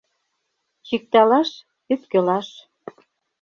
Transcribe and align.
Чикталаш— 0.87 1.49
ӧпкелаш. 1.93 2.47